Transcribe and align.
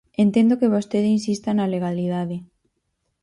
Entendo 0.25 0.59
que 0.59 0.73
vostede 0.75 1.13
insista 1.17 1.49
na 1.53 1.71
legalidade. 1.73 2.37